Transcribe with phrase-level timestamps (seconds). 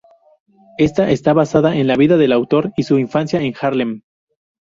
[0.79, 4.01] Esta está basada en la vida del autor y su infancia en Harlem.